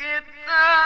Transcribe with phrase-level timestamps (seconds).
[0.00, 0.85] الكتاب.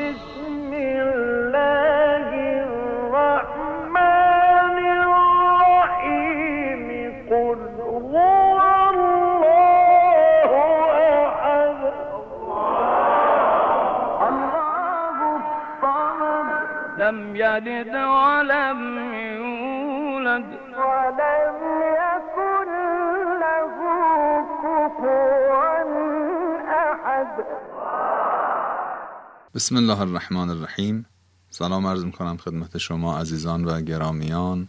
[17.51, 18.79] يلد ولم
[19.35, 20.49] يولد.
[20.81, 21.57] ولم
[22.01, 22.69] يكن
[23.43, 23.75] له
[24.63, 25.31] كفوا
[26.91, 27.31] احد
[29.55, 31.05] بسم الله الرحمن الرحیم.
[31.49, 34.67] سلام عرض می‌کنم خدمت شما عزیزان و گرامیان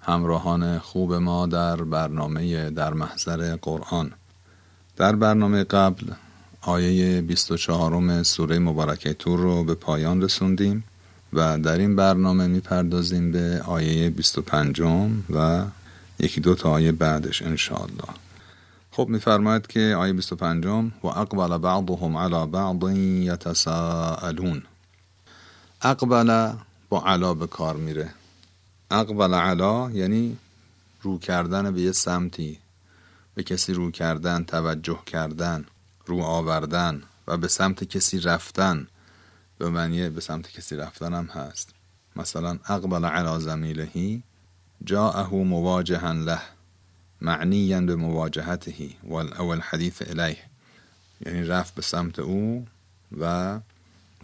[0.00, 4.12] همراهان خوب ما در برنامه در محضر قرآن.
[4.96, 6.12] در برنامه قبل
[6.62, 10.84] آیه 24 سوره مبارکه تور رو به پایان رسوندیم.
[11.32, 14.80] و در این برنامه می‌پردازیم به آیه 25
[15.30, 15.64] و
[16.18, 18.08] یکی دو تا آیه بعدش انشاءالله.
[18.90, 24.62] خب میفرماید که آیه 25 و اقبل بعضهم على بعض یتساءلون.
[25.82, 26.52] اقبل
[26.88, 28.10] با علا به کار میره.
[28.90, 30.36] اقبل علا یعنی
[31.02, 32.58] رو کردن به یه سمتی
[33.34, 35.64] به کسی رو کردن توجه کردن
[36.06, 38.86] رو آوردن و به سمت کسی رفتن.
[39.60, 41.74] به معنی به سمت کسی رفتن هم هست.
[42.16, 44.22] مثلا اقبل علی زمیلهی
[44.84, 46.40] جاءه مواجها له
[47.20, 50.38] معنیا به مواجهته و الحدیث الیه.
[51.26, 52.66] یعنی رفت به سمت او
[53.20, 53.58] و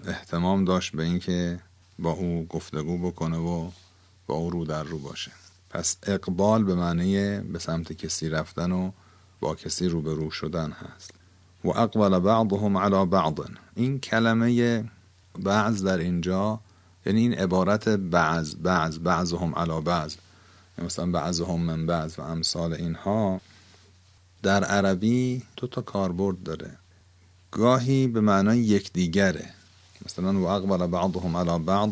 [0.07, 1.61] احتمام داشت به اینکه
[1.99, 3.71] با او گفتگو بکنه و
[4.27, 5.33] با او رو در رو باشه.
[5.71, 8.91] پس اقبال به معنی به سمت کسی رفتن و
[9.41, 11.11] با کسی رو شدن هست.
[11.65, 13.33] و اقبل بعضهم علی بعض.
[13.75, 14.85] این کلمه
[15.41, 16.61] بعض در اینجا
[17.07, 20.15] یعنی این عبارت بعض بعض بعضهم علا بعض.
[20.79, 23.41] مثلا بعضهم من بعض و امثال اینها
[24.43, 26.71] در عربی دو تا کاربرد داره.
[27.53, 29.51] گاهی به معنای یکدیگره.
[30.07, 31.91] مثلا و اقبل بعضهم علا بعض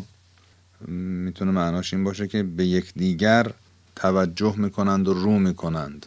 [0.87, 3.51] می‌تونه معناش این باشه که به یکدیگر
[3.95, 6.05] توجه می‌کنند و رو می‌کنند.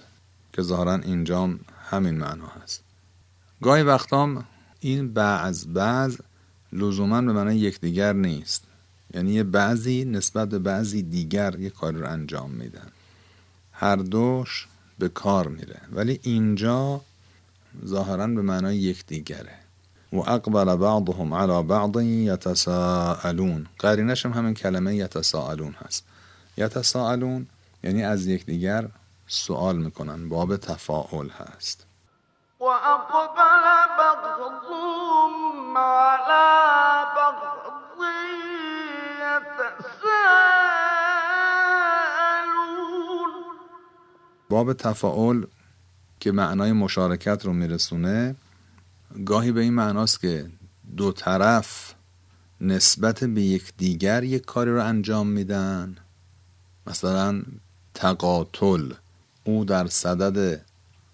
[0.52, 1.54] که ظاهرا اینجا
[1.90, 2.80] همین معنا هست.
[3.62, 4.44] گاهی وقتام
[4.80, 6.16] این بعض بعض
[6.72, 8.64] لزوما به معنای یکدیگر نیست.
[9.14, 12.88] یعنی یه بعضی نسبت به بعضی دیگر یه کار رو انجام میدن.
[13.72, 14.68] هر دوش
[14.98, 15.80] به کار میره.
[15.92, 17.00] ولی اینجا
[17.86, 19.54] ظاهرا به معنای یکدیگره.
[20.12, 23.66] و اقبل بعضهم على بعض یتساءلون.
[23.78, 26.04] قرینش هم همین کلمه یتساءلون هست.
[26.56, 27.46] یتساءلون
[27.84, 28.88] یعنی از یکدیگر
[29.26, 30.28] سوال می‌کنن.
[30.28, 31.86] باب تفاعل هست.
[32.60, 33.36] وأقبل
[33.98, 35.57] بعضهم
[44.58, 45.42] باب تفاعل
[46.20, 48.36] که معنای مشارکت رو میرسونه
[49.24, 50.46] گاهی به این معناست که
[50.96, 51.94] دو طرف
[52.60, 55.96] نسبت به یکدیگر یک کاری رو انجام میدن.
[56.86, 57.42] مثلا
[57.94, 58.92] تقاتل
[59.44, 60.64] او در صدد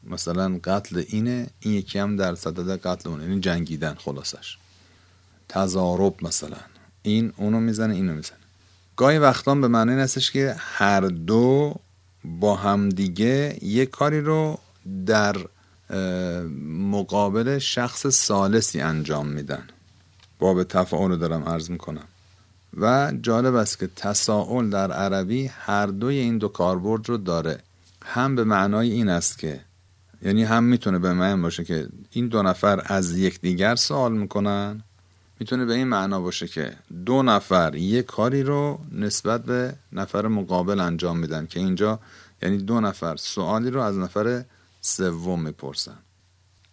[0.04, 4.58] مثلا قتل اینه این یکی هم در صدد قتل اونه یعنی جنگیدن خلاصش.
[5.48, 6.60] تضارب مثلا
[7.02, 8.38] این اونو می‌زنه اینو می‌زنه.
[8.96, 11.74] گاهی وقتا به معنی هستش که هر دو
[12.24, 14.58] با همدیگه یه کاری رو
[15.06, 15.36] در
[16.68, 19.68] مقابل شخص سالسی انجام میدن.
[20.38, 22.04] باب تفاعل رو دارم عرض می‌کنم.
[22.76, 27.58] و جالب است که تساؤل در عربی هر دوی این دو کاربرد رو داره.
[28.04, 29.60] هم به معنای این است که
[30.22, 34.82] یعنی هم می‌تونه به معنی باشه که این دو نفر از یکدیگر سوال می‌کنن
[35.40, 36.76] می‌تونه به این معنا باشه که
[37.06, 42.00] دو نفر یک کاری رو نسبت به نفر مقابل انجام میدن که اینجا
[42.42, 44.44] یعنی دو نفر سوالی رو از نفر
[44.80, 45.98] سوم می‌پرسن.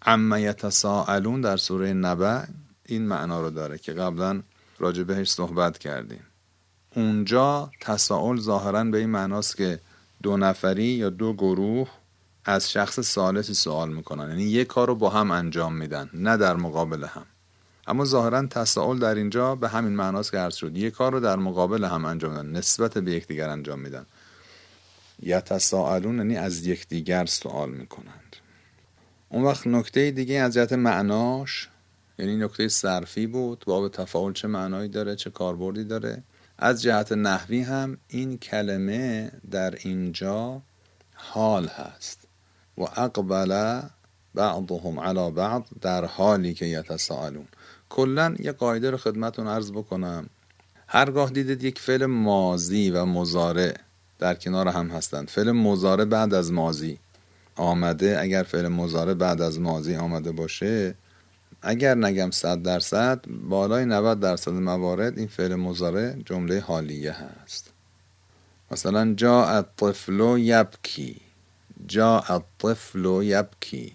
[0.01, 2.43] اما یتساءلون در سوره نبع
[2.85, 4.41] این معنا رو داره که قبلا
[4.79, 6.23] راجع بهش صحبت کردیم.
[6.95, 9.79] اونجا تساؤل ظاهرا به این معناست که
[10.23, 11.89] دو نفری یا دو گروه
[12.45, 14.29] از شخص ثالثی سوال می‌کنن.
[14.29, 17.25] یعنی یک کار رو با هم انجام میدن نه در مقابل هم.
[17.87, 21.35] اما ظاهرا تساؤل در اینجا به همین معناست که عرض شد یک کار رو در
[21.35, 24.05] مقابل هم انجام میدن نسبت به یکدیگر انجام میدن.
[25.21, 28.35] یتساءلون یعنی از یکدیگر سوال می‌کنند.
[29.29, 31.69] اون وقت نکته دیگه از جهت معناش
[32.19, 36.23] یعنی نکته صرفی بود باب تفاعل چه معنایی داره چه کاربردی داره.
[36.57, 40.61] از جهت نحوی هم این کلمه در اینجا
[41.13, 42.27] حال هست.
[42.77, 43.81] و اقبل
[44.35, 47.47] بعضهم علی بعض در حالی که یتساءلون.
[47.91, 50.29] کلا یه قاعده رو خدمتون عرض بکنم.
[50.87, 53.73] هرگاه دیدید یک فعل مازی و مزارع
[54.19, 55.29] در کنار هم هستند.
[55.29, 56.99] فعل مزارع بعد از مازی
[57.55, 58.19] آمده.
[58.19, 60.95] اگر فعل مزارع بعد از مازی آمده باشه
[61.61, 67.71] اگر نگم صد درصد بالای 90 درصد موارد این فعل مزارع جمله حالیه هست.
[68.71, 71.21] مثلا جا الطفل یبکی.
[71.87, 73.93] جا الطفل یبکی.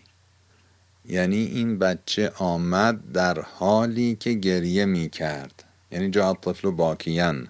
[1.09, 7.49] یعنی این بچه آمد در حالی که گریه می کرد یعنی جا الطفل باکیان.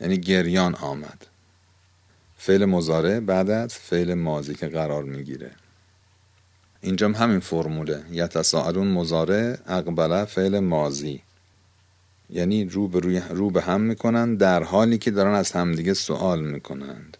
[0.00, 1.26] یعنی گریان آمد.
[2.36, 5.50] فعل مزاره بعد از فعل ماضی که قرار می‌گیره.
[6.80, 8.04] اینجا همین فرموله.
[8.10, 11.22] یتساءلون مزاره اقبله فعل ماضی.
[12.30, 16.44] یعنی رو به, روی رو به هم می‌کنن در حالی که دارن از همدیگه سوال
[16.44, 17.16] می‌کنند.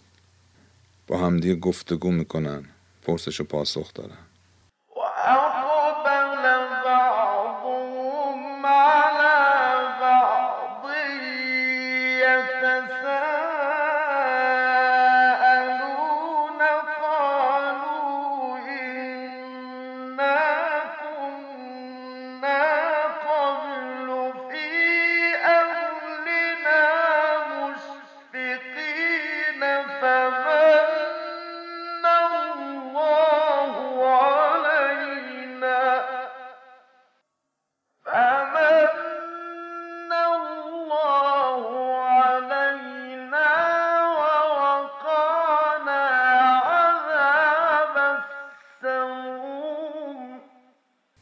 [1.06, 2.64] با همدیگه گفتگو می‌کنن.
[3.02, 4.27] پرسش و پاسخ دارن.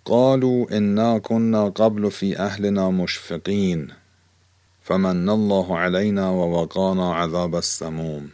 [0.06, 3.88] قالوا انا كنا قبل في اهلنا مشفقين
[4.82, 8.30] فمن الله علينا ووقانا عذاب السموم.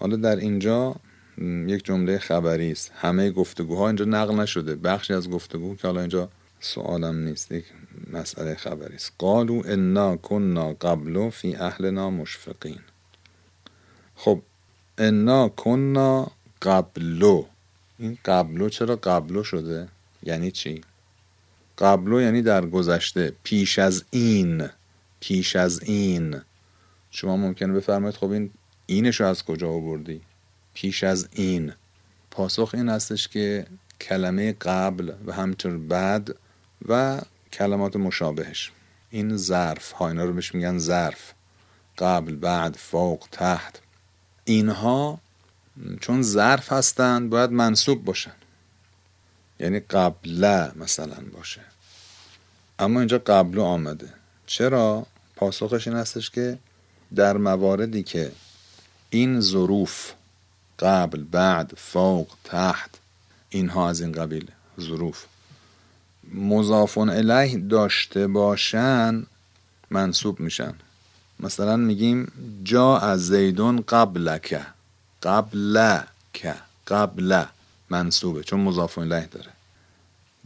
[0.00, 0.94] حالا در اینجا
[1.66, 2.92] یک جمله خبری است.
[2.94, 4.76] همه گفتگوها اینجا نقل نشده.
[4.76, 6.28] بخشی از گفتگو که حالا اینجا
[6.60, 7.64] سوالم نیست یک
[8.12, 9.12] مسئله خبری است.
[9.18, 12.80] قالوا انا كنا قبل في اهلنا مشفقین
[14.16, 14.40] خب
[14.98, 16.26] انا كنا
[16.62, 17.44] قبلو
[17.98, 19.88] این قبلو چرا قبلو شده؟
[20.22, 20.80] یعنی چی؟
[21.78, 24.68] قبلو یعنی در گذشته پیش از این
[25.20, 26.40] پیش از این.
[27.10, 28.50] شما ممکنه بفرمایید خب این
[28.86, 30.20] اینش از کجا آوردی؟
[30.74, 31.72] پیش از این.
[32.30, 33.66] پاسخ این هستش که
[34.00, 36.34] کلمه قبل و همطور بعد
[36.88, 37.20] و
[37.52, 38.72] کلمات مشابهش.
[39.10, 41.32] این ظرف ها اینا رو بهش میگن ظرف.
[41.98, 43.80] قبل بعد فوق تحت.
[44.44, 45.20] اینها
[46.00, 48.34] چون ظرف هستند باید منصوب باشن.
[49.62, 51.60] یعنی قبله مثلا باشه.
[52.78, 54.08] اما اینجا قبلو آمده.
[54.46, 55.06] چرا؟
[55.36, 56.58] پاسخش این هستش که
[57.14, 58.32] در مواردی که
[59.10, 60.12] این ظروف
[60.78, 62.90] قبل بعد فوق تحت
[63.50, 64.50] اینها از این قبیل
[64.80, 65.24] ظروف
[66.34, 69.26] مضافون الیه داشته باشن
[69.90, 70.74] منصوب میشن.
[71.40, 72.32] مثلا میگیم
[72.64, 74.66] جا از زیدون قبلکه.
[75.22, 76.54] قبلکه.
[76.86, 77.48] قبله.
[77.90, 78.42] منصوبه.
[78.42, 79.51] چون مضاف الیه داره.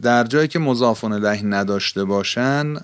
[0.01, 2.75] در جایی که مضاف الیه نداشته باشن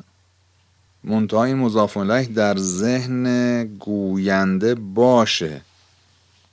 [1.04, 5.62] منتها این مضاف الیه در ذهن گوینده باشه.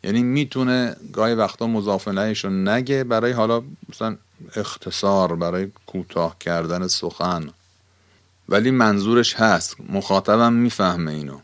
[0.04, 2.08] یعنی می‌تونه گاهی وقتا مضاف
[2.44, 4.16] رو نگه برای حالا مثلا
[4.56, 7.50] اختصار برای کوتاه کردن سخن.
[8.48, 9.76] ولی منظورش هست.
[9.88, 11.38] مخاطبم می‌فهمه اینو.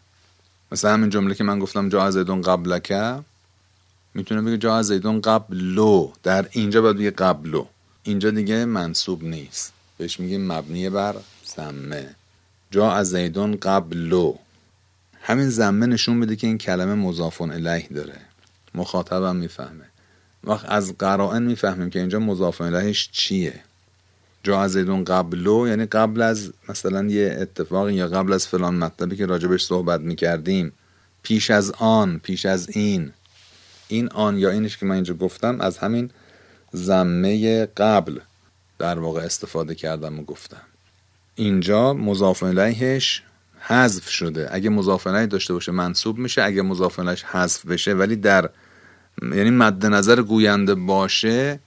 [0.72, 3.18] مثلا همین جمله که من گفتم جا زیدون قبلکه
[4.14, 6.12] می‌تونه بگه جا زیدون قبلو.
[6.22, 7.66] در اینجا باید بگه قبلو.
[8.06, 9.72] اینجا دیگه منصوب نیست.
[9.98, 12.14] بهش میگه مبنی بر زمه
[12.70, 14.34] جا از زیدون قبلو.
[15.22, 18.20] همین زمه نشون بده که این کلمه مضافون الیه داره.
[18.74, 19.84] مخاطبم می‌فهمه.
[20.44, 23.60] وقت از قرائن می‌فهمیم که اینجا مضافون الیهش چیه.
[24.42, 29.16] جا از زیدون قبلو یعنی قبل از مثلا یه اتفاقی یا قبل از فلان مطلبی
[29.16, 30.72] که راجبش صحبت می‌کردیم.
[31.22, 33.12] پیش از آن پیش از این.
[33.88, 36.10] این آن یا اینش که من اینجا گفتم از همین
[36.72, 38.20] زمه قبل
[38.78, 40.62] در واقع استفاده کردم و گفتم.
[41.34, 43.22] اینجا مضاف الیهش
[43.58, 44.48] حذف شده.
[44.50, 48.50] اگه مضاف الیه داشته باشه منصوب میشه اگه مضاف الیهش حذف بشه ولی در
[49.22, 51.60] یعنی مد نظر گوینده باشه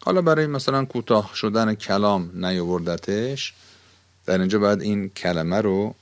[0.00, 3.54] حالا برای مثلا کوتاه شدن کلام نیاوردتش
[4.26, 5.94] در اینجا باید این کلمه رو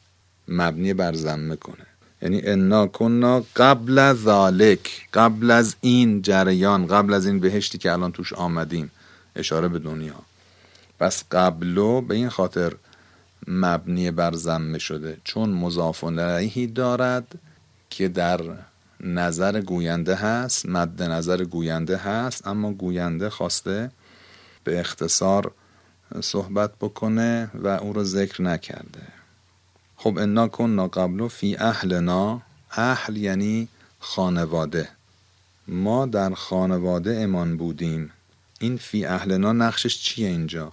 [0.49, 1.87] مبنی بر زمه کنه.
[2.27, 8.13] یعنی انا کنا قبل ذالک قبل از این جریان قبل از این بهشتی که الان
[8.13, 8.91] توش آمدیم.
[9.37, 10.15] اشاره به دنیا.
[10.99, 12.73] پس قبلو به این خاطر
[13.49, 15.19] مبنی بر زمه شده.
[15.25, 17.39] چون مضاف الیهی دارد
[17.91, 18.41] که در
[19.01, 23.91] نظر گوینده هست مد نظر گوینده هست اما گوینده خواسته
[24.65, 25.53] به اختصار
[26.21, 29.16] صحبت بکنه و او رو ذکر نکرده.
[29.97, 33.69] خب انا کنا قبلو فی اهلنا اهل یعنی
[34.01, 34.89] خانواده.
[35.69, 38.11] ما در خانواده امان بودیم.
[38.61, 40.73] این فی اهلنا نقشش چیه اینجا؟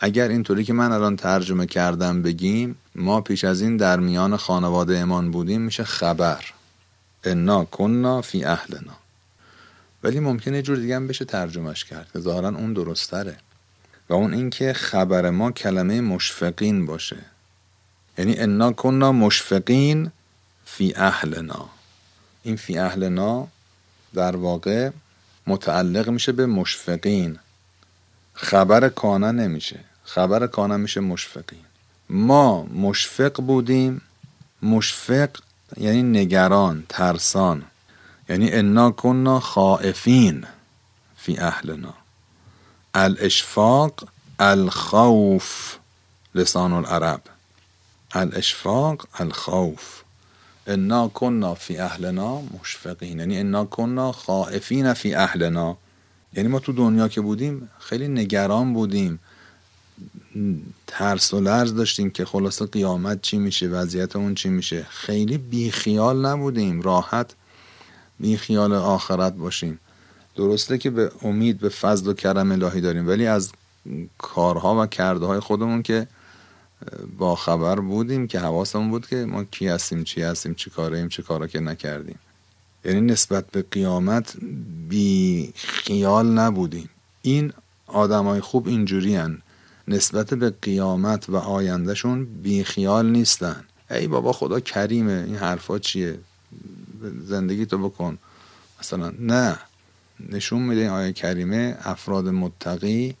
[0.00, 4.98] اگر اینطوری که من الان ترجمه کردم بگیم ما پیش از این در میان خانواده
[4.98, 6.44] امان بودیم میشه خبر.
[7.24, 8.96] انا کنا فی اهلنا.
[10.02, 12.08] ولی ممکنه جور دیگه هم بشه ترجمهش کرد.
[12.12, 13.36] که ظاهرا اون درستره.
[14.08, 17.33] و اون اینکه خبر ما کلمه مشفقین باشه.
[18.18, 20.12] یعنی انا کنا مشفقین
[20.64, 21.68] فی اهلنا.
[22.42, 23.48] این فی اهلنا
[24.14, 24.90] در واقع
[25.46, 27.38] متعلق میشه به مشفقین.
[28.34, 29.80] خبر کانه نمیشه.
[30.04, 31.64] خبر کانه میشه مشفقین.
[32.10, 34.02] ما مشفق بودیم.
[34.62, 35.30] مشفق
[35.76, 37.64] یعنی نگران ترسان.
[38.28, 40.46] یعنی انا کنا خائفین
[41.16, 41.94] فی اهلنا.
[42.94, 45.76] الاشفاق الخوف
[46.34, 47.20] لسان العرب.
[48.14, 50.02] الاشفاق الخوف.
[50.66, 53.18] انا کنا فی اهلنا مشفقین.
[53.18, 55.76] یعنی انا کنا خائفین فی اهلنا.
[56.32, 59.18] یعنی ما تو دنیا که بودیم خیلی نگران بودیم.
[60.86, 64.86] ترس و لرز داشتیم که خلاصه قیامت چی میشه وضعیت اون چی میشه.
[64.90, 66.82] خیلی بیخیال نبودیم.
[66.82, 67.34] راحت
[68.20, 69.78] بیخیال آخرت باشیم.
[70.36, 73.08] درسته که به امید به فضل و کرم الهی داریم.
[73.08, 73.52] ولی از
[74.18, 76.06] کارها و کرده های خودمون که
[77.18, 81.08] با خبر بودیم که حواسمون بود که ما کی هستیم چی هستیم چی کاره ایم
[81.08, 82.18] چه کارا که نکردیم.
[82.84, 84.36] یعنی نسبت به قیامت
[84.88, 86.88] بی خیال نبودیم.
[87.22, 87.52] این
[87.86, 89.42] آدمای خوب اینجوری هن.
[89.88, 93.64] نسبت به قیامت و آیندهشون بی خیال نیستن.
[93.90, 96.18] ای بابا خدا کریمه این حرفا چیه؟
[97.26, 98.18] زندگی تو بکن.
[98.80, 99.58] مثلا نه.
[100.30, 103.14] نشون میده این آیه کریمه افراد متقی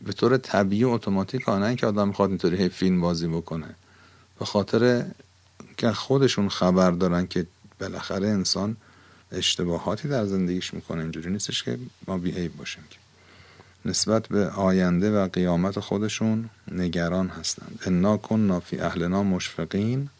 [0.00, 3.74] به طور طبیعی و اتوماتیک نه که آدم می‌خواد اینطوری فیلم بازی بکنه.
[4.38, 5.04] به خاطر
[5.76, 7.46] که خودشون خبر دارن که
[7.80, 8.76] بالاخره انسان
[9.32, 12.98] اشتباهاتی در زندگیش می‌کنه اینجوری نیستش که ما بیعیب باشیم که.
[13.84, 17.80] نسبت به آینده و قیامت خودشون نگران هستند.
[17.86, 20.10] انا کنا فی اهلنا مشفقین.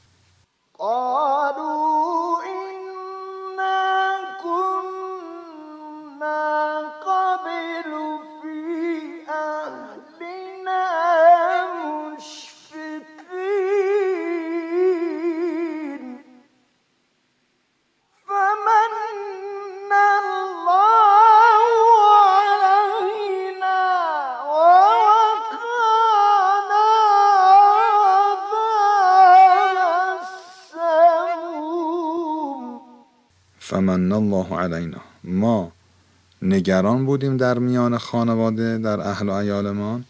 [34.18, 35.72] الله علینا ما
[36.42, 40.04] نگران بودیم در میان خانواده در اهل و ایالمان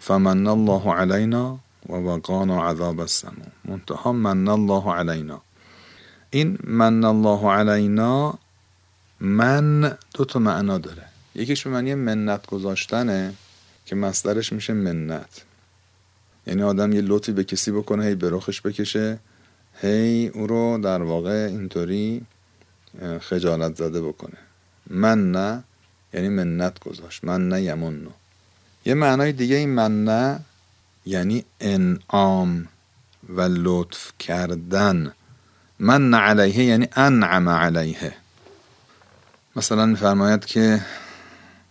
[0.00, 1.58] فمن الله علینا
[1.88, 5.42] و وقانا عذاب السموم منتها من الله علینا
[6.30, 8.34] این من الله علینا
[9.20, 13.34] من دو تا معنا داره یکیش به معنی منت گذاشتنه
[13.86, 15.44] که مصدرش میشه منت
[16.46, 19.18] یعنی آدم یه لطفی به کسی بکنه هی به رخش بکشه
[19.80, 22.22] هی او رو در واقع اینطوری
[23.20, 24.38] خجالت زده بکنه.
[24.90, 25.64] من نه
[26.12, 27.24] یعنی منت گذاشت.
[27.24, 28.10] من نه یمنو
[28.84, 30.40] یه معنای دیگه این من نه
[31.06, 32.68] یعنی انعام
[33.28, 35.12] و لطف کردن.
[35.78, 38.14] من علیه یعنی انعم علیه.
[39.56, 40.80] مثلا میفرماید که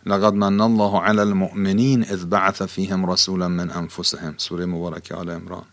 [0.05, 4.35] لقد من الله علی المؤمنین اذ بعث فیهم رسولا من انفسهم.
[4.37, 5.63] سوره مبارکه آل عمران.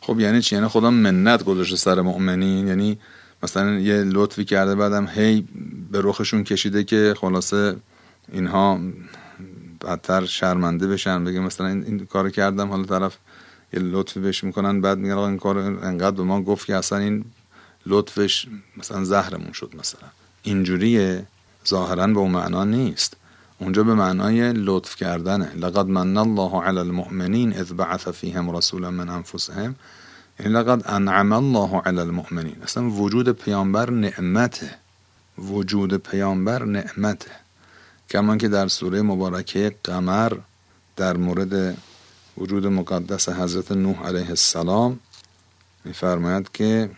[0.00, 2.68] خب یعنی چی؟ یعنی خدا منت گذاشته سر مؤمنین.
[2.68, 2.98] یعنی
[3.42, 5.44] مثلا یه لطفی کرده بعدم هی
[5.92, 7.76] به رخشون کشیده که خلاصه
[8.32, 8.80] اینها
[9.80, 11.24] بدتر شرمنده بشن.
[11.24, 13.16] بگه مثلا این, این کار کردم حالا طرف
[13.72, 17.24] یه لطفی بهش می‌کنن بعد میگن این کار انقدر به ما گفت که اصلا این
[17.86, 20.08] لطفش مثلا زهرمون شد مثلا.
[20.42, 21.26] اینجوریه.
[21.68, 23.16] ظاهرا به اون معنا نیست.
[23.58, 25.54] اونجا به معنای لطف کردنه.
[25.54, 29.74] لقد من الله علی المؤمنین اذ بعث فیهم رسولا من انفسهم.
[30.40, 34.74] یعنی لقد انعم الله علی المؤمنین اصلا وجود پیامبر نعمته.
[35.38, 37.30] وجود پیامبر نعمته.
[38.10, 40.32] کمان که در سوره مبارکه قمر
[40.96, 41.76] در مورد
[42.38, 44.98] وجود مقدس حضرت نوح علیه السلام
[45.84, 46.90] میفرماید که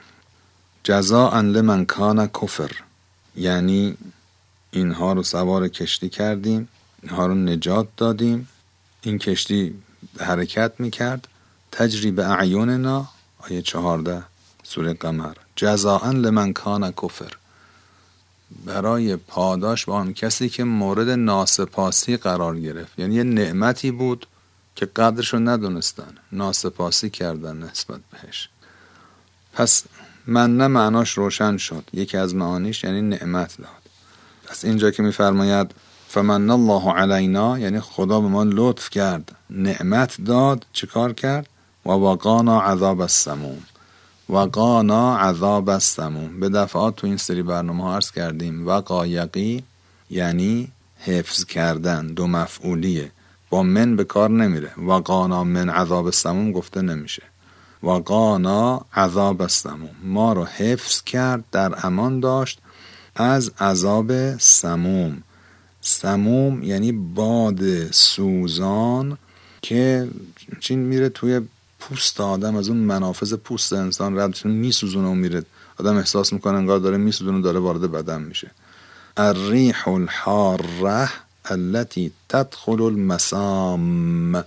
[0.84, 2.70] جزا لمن کان کفر.
[3.36, 3.96] یعنی
[4.70, 6.68] اینها رو سوار کشتی کردیم
[7.02, 8.48] اینها رو نجات دادیم.
[9.02, 9.74] این کشتی
[10.20, 11.28] حرکت می‌کرد.
[11.72, 13.08] تجریب اعیوننا
[13.50, 14.22] آیه چهارده
[14.62, 15.34] سوره قمر.
[15.56, 17.32] جزاء لمن کان کفر.
[18.66, 22.98] برای پاداش با آن کسی که مورد ناسپاسی قرار گرفت.
[22.98, 24.26] یعنی یه نعمتی بود
[24.76, 26.14] که قدرشو ندونستن.
[26.32, 28.48] ناسپاسی کردن نسبت بهش.
[29.52, 29.84] پس
[30.26, 31.84] من نه معناش روشن شد.
[31.92, 33.82] یکی از معانیش یعنی نعمت داد.
[34.46, 35.70] پس اینجا که میفرماید
[36.08, 39.36] فمن الله علینا یعنی خدا به ما لطف کرد.
[39.50, 41.48] نعمت داد چیکار کرد؟
[41.86, 43.58] و وقانا عذاب السموم.
[44.28, 46.40] وقانا عذاب السموم.
[46.40, 48.66] به دفعات تو این سری برنامه ها عرض کردیم.
[48.66, 49.62] وقایقی
[50.10, 53.12] یعنی حفظ کردن دو مفعولیه.
[53.50, 54.70] با من به کار نمیره.
[54.76, 57.22] وقانا من عذاب السموم گفته نمیشه.
[57.82, 59.96] وقانا عذاب السموم.
[60.02, 62.58] ما رو حفظ کرد در امان داشت
[63.16, 65.22] از عذاب سموم.
[65.80, 69.18] سموم یعنی باد سوزان
[69.62, 70.08] که
[70.60, 71.40] چین میره توی
[71.82, 75.42] پوست آدم از اون منافذ پوست انسان رد میسوزونه و میره.
[75.78, 78.50] آدم احساس می‌کنه انگار داره میسوزونه داره وارد بدن میشه.
[79.16, 81.10] الریح الحاره
[81.44, 84.44] التي تدخل المسام.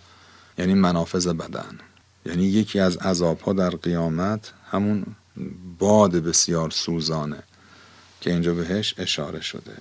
[0.58, 1.80] یعنی منافذ بدن.
[2.26, 5.06] یعنی یکی از عذاب ها در قیامت همون
[5.80, 7.44] باد بسیار سوزانه
[8.22, 9.78] که اینجا بهش اشاره شده.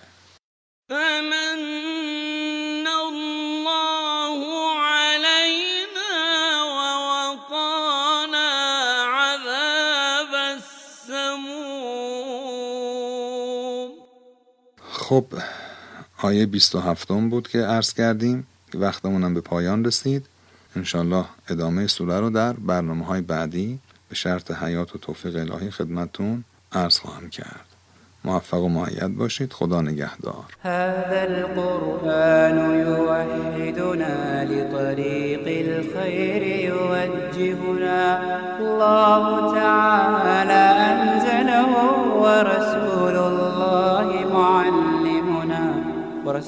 [15.05, 15.25] خب
[16.23, 18.47] آیه 27 بود که عرض کردیم.
[18.75, 20.27] وقتمونم به پایان رسید.
[20.77, 26.45] انشالله ادامه سوره رو در برنامه های بعدی به شرط حیات و توفیق الهی خدمتون
[26.73, 27.67] عرض خواهم کرد.
[28.25, 29.53] موفق و معید باشید.
[29.53, 30.45] خدا نگهدار.
[30.63, 38.19] هذا القرآن يوحدنا لطريق الخير يوجهنا.
[38.61, 41.69] الله تعالى أنزله
[42.23, 42.84] ورسول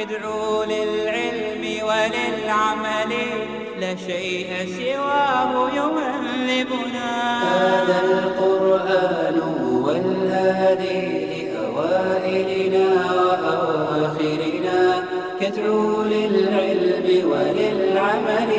[0.00, 3.12] يدعو للعلم وللعمل
[3.80, 7.10] لا شيء سواه يهذبنا
[7.42, 15.04] هذا القرآن هو الهادي لأوائلنا وأواخرنا
[15.40, 18.52] يدعو للعلم وللعمل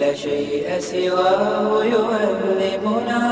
[0.00, 3.22] لا شيء سواه يهذبنا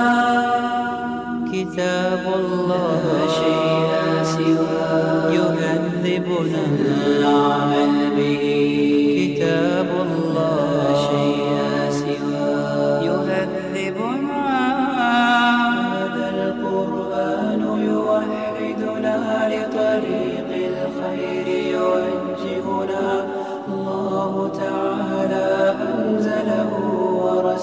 [1.53, 3.91] كتاب الله لا شيء
[4.23, 6.65] سواه يهذبنا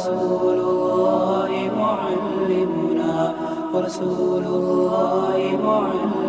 [0.07, 3.33] ورسول الله معلمنا.
[3.73, 6.26] ورسول الله معلمنا.